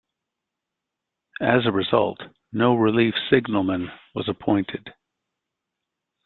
As 1.41 1.67
a 1.67 1.71
result, 1.71 2.21
no 2.51 2.73
relief 2.75 3.13
signalman 3.29 3.91
was 4.15 4.27
appointed. 4.27 4.89